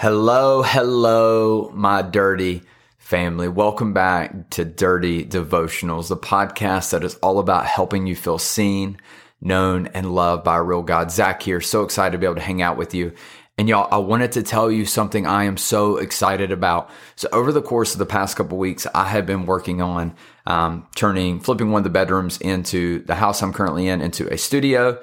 [0.00, 2.62] Hello, hello, my dirty
[2.98, 3.48] family.
[3.48, 8.98] Welcome back to Dirty Devotionals, the podcast that is all about helping you feel seen,
[9.40, 11.10] known, and loved by a real God.
[11.10, 11.60] Zach here.
[11.60, 13.12] So excited to be able to hang out with you.
[13.58, 16.90] And y'all, I wanted to tell you something I am so excited about.
[17.16, 20.14] So over the course of the past couple weeks, I have been working on
[20.46, 24.38] um, turning, flipping one of the bedrooms into the house I'm currently in into a
[24.38, 25.00] studio.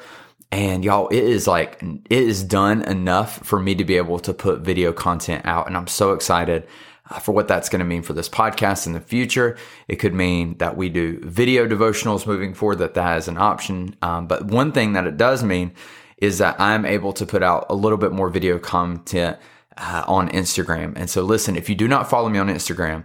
[0.51, 4.33] And y'all, it is like, it is done enough for me to be able to
[4.33, 5.67] put video content out.
[5.67, 6.67] And I'm so excited
[7.09, 9.57] uh, for what that's going to mean for this podcast in the future.
[9.87, 13.95] It could mean that we do video devotionals moving forward, that that is an option.
[14.01, 15.73] Um, but one thing that it does mean
[16.17, 19.37] is that I'm able to put out a little bit more video content
[19.77, 20.93] uh, on Instagram.
[20.95, 23.03] And so listen, if you do not follow me on Instagram,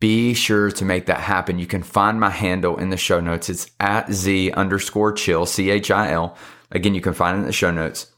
[0.00, 1.58] be sure to make that happen.
[1.58, 3.48] You can find my handle in the show notes.
[3.48, 6.36] It's at Z underscore chill, C H I L.
[6.70, 8.12] Again, you can find it in the show notes.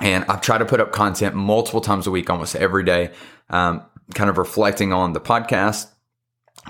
[0.00, 3.12] And I've tried to put up content multiple times a week, almost every day,
[3.50, 3.82] um,
[4.14, 5.88] kind of reflecting on the podcast,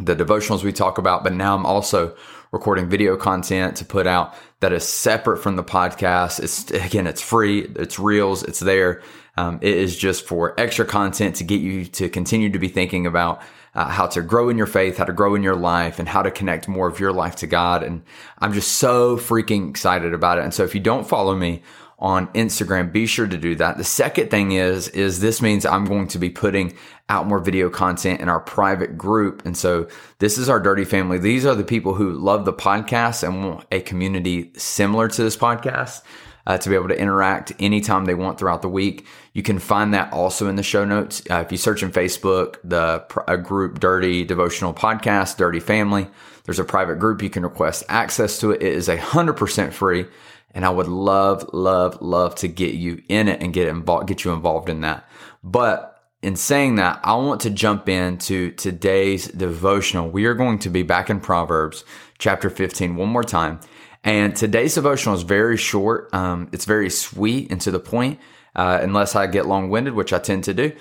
[0.01, 1.23] the devotionals we talk about.
[1.23, 2.17] But now I'm also
[2.53, 6.41] recording video content to put out that is separate from the podcast.
[6.41, 9.03] It's again, it's free, it's reels, it's there.
[9.37, 13.07] Um, it is just for extra content to get you to continue to be thinking
[13.07, 13.43] about
[13.75, 16.23] uh, how to grow in your faith, how to grow in your life, and how
[16.23, 17.83] to connect more of your life to God.
[17.83, 18.03] And
[18.39, 20.45] I'm just so freaking excited about it.
[20.45, 21.63] And so if you don't follow me
[21.99, 23.77] on Instagram, be sure to do that.
[23.77, 26.75] The second thing is, is this means I'm going to be putting
[27.09, 29.45] out more video content in our private group.
[29.45, 29.87] And so
[30.19, 31.19] this is our dirty family.
[31.19, 35.37] These are the people who love the podcast and want a community similar to this
[35.37, 36.03] podcast
[36.47, 39.07] uh, to be able to interact anytime they want throughout the week.
[39.33, 41.23] You can find that also in the show notes.
[41.31, 46.09] Uh, if you search in Facebook, the a group Dirty Devotional Podcast, Dirty Family,
[46.45, 47.23] there's a private group.
[47.23, 48.63] You can request access to it.
[48.63, 50.07] It is a hundred percent free.
[50.53, 54.25] And I would love, love, love to get you in it and get involved, get
[54.25, 55.09] you involved in that.
[55.45, 60.11] But in saying that, I want to jump into today's devotional.
[60.11, 61.85] We are going to be back in Proverbs
[62.19, 63.61] chapter 15 one more time.
[64.03, 66.13] And today's devotional is very short.
[66.15, 68.19] Um, it's very sweet and to the point,
[68.57, 70.73] uh, unless I get long winded, which I tend to do.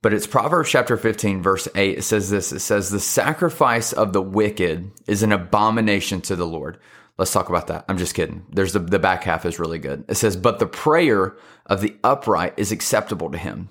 [0.00, 1.98] But it's Proverbs chapter 15, verse 8.
[1.98, 6.46] It says this It says, The sacrifice of the wicked is an abomination to the
[6.46, 6.78] Lord.
[7.16, 7.84] Let's talk about that.
[7.88, 8.46] I'm just kidding.
[8.48, 10.04] There's the, the back half is really good.
[10.08, 11.36] It says, But the prayer
[11.66, 13.70] of the upright is acceptable to him.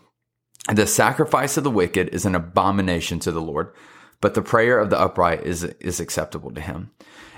[0.74, 3.74] The sacrifice of the wicked is an abomination to the Lord,
[4.22, 6.92] but the prayer of the upright is, is acceptable to him.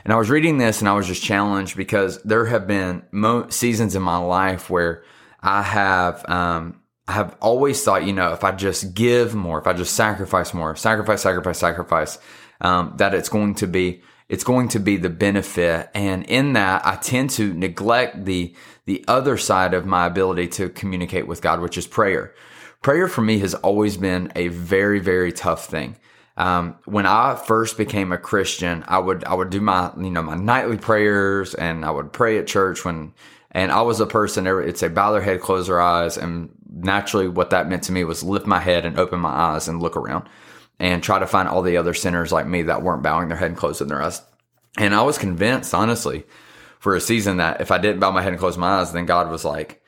[0.04, 3.50] And I was reading this and I was just challenged because there have been mo-
[3.50, 5.04] seasons in my life where
[5.42, 9.68] I have, um, I have always thought, you know, if I just give more, if
[9.68, 12.18] I just sacrifice more, sacrifice, sacrifice, sacrifice,
[12.62, 15.90] um, that it's going to be, it's going to be the benefit.
[15.94, 20.70] And in that, I tend to neglect the, the other side of my ability to
[20.70, 22.34] communicate with God, which is prayer.
[22.82, 25.98] Prayer for me has always been a very, very tough thing.
[26.40, 30.24] Um, when I first became a Christian, I would I would do my you know
[30.24, 33.14] my nightly prayers and I would pray at church when
[33.52, 37.28] and I was a person it'd say bow their head, close their eyes, and naturally
[37.28, 39.98] what that meant to me was lift my head and open my eyes and look
[39.98, 40.30] around
[40.80, 43.50] and try to find all the other sinners like me that weren't bowing their head
[43.50, 44.22] and closing their eyes.
[44.78, 46.24] And I was convinced, honestly,
[46.80, 49.06] for a season that if I didn't bow my head and close my eyes, then
[49.06, 49.79] God was like,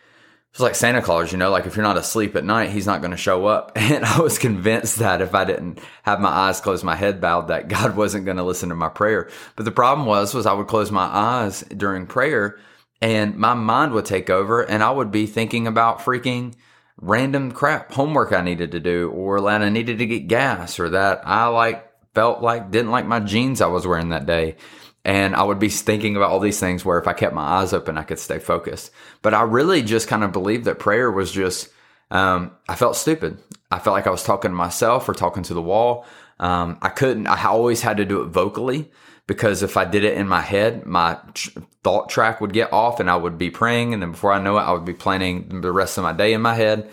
[0.52, 3.00] it's like Santa Claus, you know, like if you're not asleep at night, he's not
[3.00, 3.72] going to show up.
[3.92, 7.48] And I was convinced that if I didn't have my eyes closed, my head bowed,
[7.48, 9.30] that God wasn't going to listen to my prayer.
[9.56, 12.60] But the problem was, was I would close my eyes during prayer
[13.02, 16.54] and my mind would take over and I would be thinking about freaking
[16.98, 20.90] random crap, homework I needed to do or that I needed to get gas or
[20.90, 24.58] that I like felt like didn't like my jeans I was wearing that day.
[25.04, 27.74] And I would be thinking about all these things where if I kept my eyes
[27.74, 28.92] open, I could stay focused.
[29.22, 31.70] But I really just kind of believed that prayer was just,
[32.12, 33.40] um, I felt stupid.
[33.72, 36.06] I felt like I was talking to myself or talking to the wall.
[36.40, 38.92] Um, I couldn't, I always had to do it vocally
[39.28, 43.00] because if I did it in my head, my tr- thought track would get off
[43.00, 43.94] and I would be praying.
[43.94, 46.34] And then before I know it, I would be planning the rest of my day
[46.34, 46.90] in my head.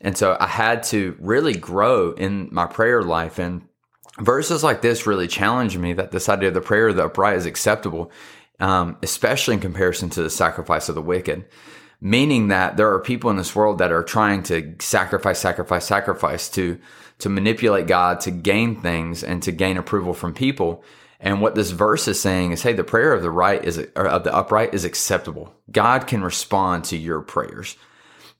[0.00, 3.38] And so I had to really grow in my prayer life.
[3.38, 3.67] And
[4.20, 7.36] verses like this really challenge me that this idea of the prayer of the upright
[7.36, 8.10] is acceptable,
[8.60, 11.44] um, especially in comparison to the sacrifice of the wicked.
[12.00, 16.48] meaning that there are people in this world that are trying to sacrifice, sacrifice, sacrifice
[16.50, 16.78] to,
[17.18, 20.84] to manipulate God, to gain things and to gain approval from people.
[21.20, 24.22] And what this verse is saying is, hey, the prayer of the right is, of
[24.22, 25.52] the upright is acceptable.
[25.70, 27.76] God can respond to your prayers.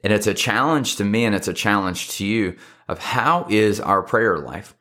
[0.04, 3.80] And it's a challenge to me and it's a challenge to you of how is
[3.80, 4.76] our prayer life?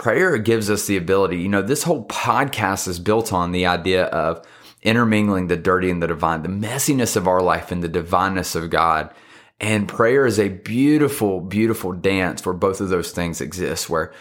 [0.00, 4.06] Prayer gives us the ability, you know, this whole podcast is built on the idea
[4.06, 4.40] of
[4.80, 8.70] intermingling the dirty and the divine, the messiness of our life and the divineness of
[8.70, 9.12] God.
[9.60, 14.14] And prayer is a beautiful, beautiful dance where both of those things exist, where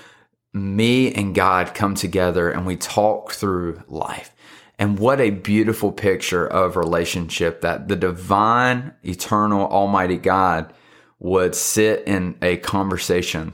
[0.52, 4.36] me and God come together and we talk through life.
[4.78, 10.74] And what a beautiful picture of relationship that the divine, eternal, almighty God
[11.20, 13.54] would sit in a conversation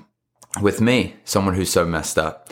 [0.61, 2.49] with me, someone who's so messed up.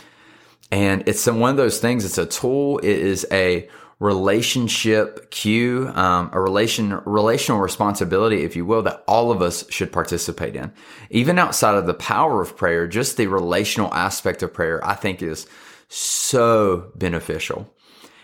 [0.71, 3.69] And it's one of those things, it's a tool, it is a
[3.99, 9.91] relationship cue, um, a relation, relational responsibility, if you will, that all of us should
[9.91, 10.73] participate in.
[11.09, 15.21] Even outside of the power of prayer, just the relational aspect of prayer, I think
[15.21, 15.47] is
[15.89, 17.71] so beneficial.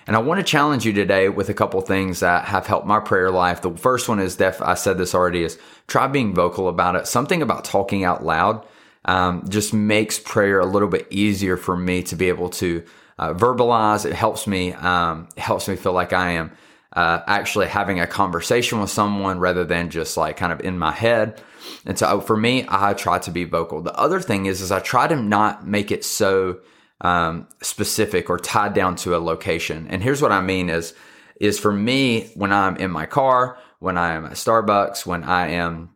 [0.07, 2.99] And I want to challenge you today with a couple things that have helped my
[2.99, 3.61] prayer life.
[3.61, 7.05] The first one is def, I said this already is try being vocal about it.
[7.05, 8.65] Something about talking out loud
[9.05, 12.83] um, just makes prayer a little bit easier for me to be able to
[13.17, 14.05] uh, verbalize.
[14.05, 16.51] It helps me um, helps me feel like I am
[16.93, 20.91] uh, actually having a conversation with someone rather than just like kind of in my
[20.91, 21.41] head.
[21.85, 23.81] And so for me, I try to be vocal.
[23.81, 26.59] The other thing is, is I try to not make it so
[27.01, 29.87] um, specific or tied down to a location.
[29.89, 30.93] And here's what I mean is,
[31.39, 35.49] is for me, when I'm in my car, when I am at Starbucks, when I
[35.51, 35.91] am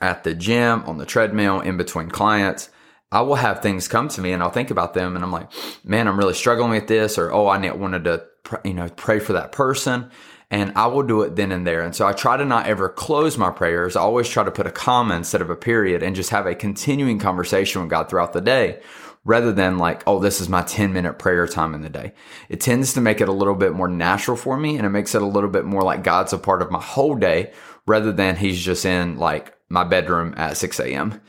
[0.00, 2.70] at the gym, on the treadmill, in between clients,
[3.14, 5.48] I will have things come to me and I'll think about them and I'm like,
[5.84, 8.24] man, I'm really struggling with this or, oh, I wanted to,
[8.64, 10.10] you know, pray for that person.
[10.50, 11.82] And I will do it then and there.
[11.82, 13.96] And so I try to not ever close my prayers.
[13.96, 16.54] I always try to put a comma instead of a period and just have a
[16.54, 18.80] continuing conversation with God throughout the day
[19.24, 22.12] rather than like, oh, this is my 10 minute prayer time in the day.
[22.48, 25.14] It tends to make it a little bit more natural for me and it makes
[25.14, 27.52] it a little bit more like God's a part of my whole day
[27.86, 31.20] rather than he's just in like my bedroom at 6 a.m.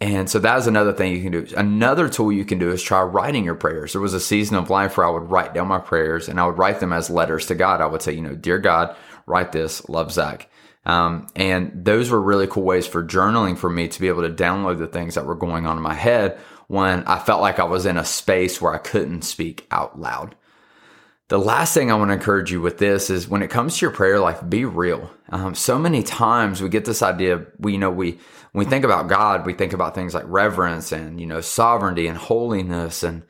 [0.00, 1.46] And so that is another thing you can do.
[1.56, 3.92] Another tool you can do is try writing your prayers.
[3.92, 6.46] There was a season of life where I would write down my prayers and I
[6.46, 7.80] would write them as letters to God.
[7.80, 8.96] I would say, you know, dear God,
[9.26, 10.50] write this, love Zach.
[10.84, 14.34] Um, and those were really cool ways for journaling for me to be able to
[14.34, 17.64] download the things that were going on in my head when I felt like I
[17.64, 20.34] was in a space where I couldn't speak out loud.
[21.28, 23.86] The last thing I want to encourage you with this is when it comes to
[23.86, 25.10] your prayer life, be real.
[25.30, 28.18] Um, so many times we get this idea, we, you know, we,
[28.52, 32.06] when we think about God, we think about things like reverence and, you know, sovereignty
[32.08, 33.22] and holiness and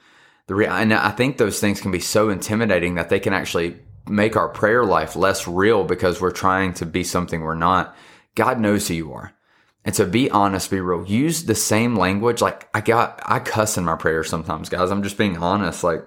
[0.49, 3.79] the, re- and I think those things can be so intimidating that they can actually
[4.09, 7.97] make our prayer life less real because we're trying to be something we're not.
[8.35, 9.33] God knows who you are.
[9.85, 11.07] And so be honest, be real.
[11.07, 12.43] Use the same language.
[12.43, 14.91] Like I got, I cuss in my prayers sometimes, guys.
[14.91, 15.85] I'm just being honest.
[15.85, 16.07] Like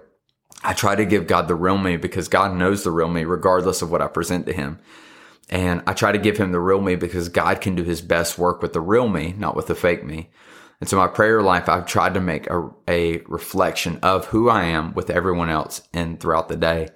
[0.64, 3.82] I try to give God the real me because God knows the real me regardless
[3.82, 4.80] of what I present to him.
[5.50, 8.38] And I try to give him the real me because God can do his best
[8.38, 10.30] work with the real me, not with the fake me.
[10.80, 14.66] And so my prayer life, I've tried to make a, a reflection of who I
[14.66, 16.90] am with everyone else and throughout the day.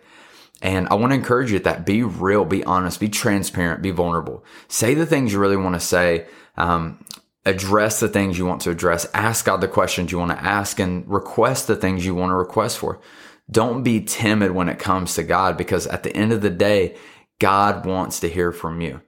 [0.61, 4.43] And I want to encourage you that be real, be honest, be transparent, be vulnerable.
[4.67, 6.27] Say the things you really want to say.
[6.57, 7.03] Um,
[7.45, 9.07] address the things you want to address.
[9.15, 12.35] Ask God the questions you want to ask and request the things you want to
[12.35, 13.01] request for.
[13.51, 16.95] Don't be timid when it comes to God because at the end of the day,
[17.39, 19.01] God wants to hear from you.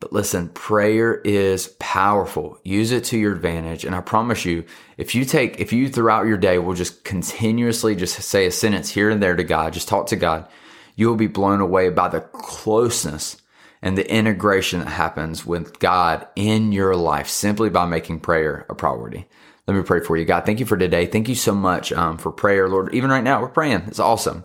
[0.00, 2.58] But listen, prayer is powerful.
[2.64, 3.84] Use it to your advantage.
[3.84, 4.64] And I promise you,
[4.98, 8.90] if you take, if you throughout your day will just continuously just say a sentence
[8.90, 10.48] here and there to God, just talk to God,
[10.96, 13.40] you will be blown away by the closeness
[13.80, 18.74] and the integration that happens with God in your life simply by making prayer a
[18.74, 19.26] priority.
[19.66, 20.24] Let me pray for you.
[20.24, 21.06] God, thank you for today.
[21.06, 22.94] Thank you so much um, for prayer, Lord.
[22.94, 23.84] Even right now, we're praying.
[23.86, 24.44] It's awesome.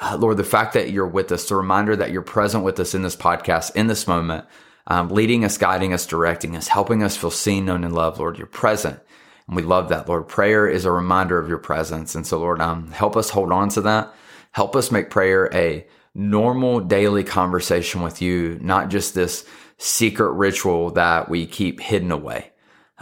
[0.00, 2.94] Uh, Lord, the fact that you're with us, the reminder that you're present with us
[2.94, 4.44] in this podcast, in this moment,
[4.86, 8.18] um, leading us, guiding us, directing us, helping us feel seen, known, and loved.
[8.18, 9.00] Lord, you're present.
[9.46, 10.28] And we love that, Lord.
[10.28, 12.14] Prayer is a reminder of your presence.
[12.14, 14.14] And so, Lord, um, help us hold on to that.
[14.52, 19.46] Help us make prayer a normal daily conversation with you, not just this
[19.78, 22.50] secret ritual that we keep hidden away.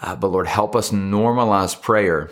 [0.00, 2.30] Uh, but Lord, help us normalize prayer,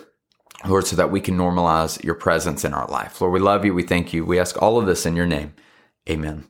[0.67, 3.21] Lord, so that we can normalize your presence in our life.
[3.21, 3.75] Lord, we love you.
[3.75, 4.25] We thank you.
[4.25, 5.55] We ask all of this in your name.
[6.09, 6.45] Amen.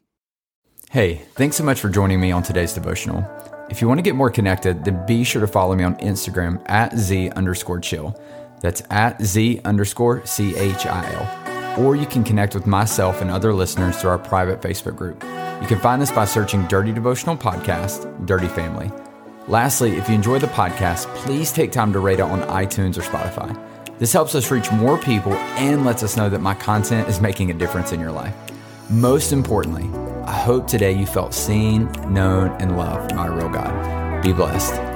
[0.90, 3.24] Hey, thanks so much for joining me on today's devotional.
[3.70, 6.62] If you want to get more connected, then be sure to follow me on Instagram
[6.68, 8.20] at Z underscore chill.
[8.60, 11.44] That's at Z underscore C H I L.
[11.78, 15.22] or you can connect with myself and other listeners through our private Facebook group.
[15.60, 18.90] You can find us by searching Dirty Devotional Podcast, Dirty Family.
[19.46, 23.02] Lastly, if you enjoy the podcast, please take time to rate it on iTunes or
[23.02, 23.54] Spotify.
[23.98, 27.50] This helps us reach more people and lets us know that my content is making
[27.50, 28.34] a difference in your life.
[28.90, 29.88] Most importantly,
[30.24, 34.22] I hope today you felt seen, known, and loved by a real God.
[34.22, 34.93] Be blessed.